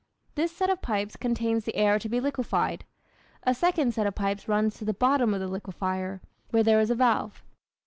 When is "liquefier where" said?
5.47-6.63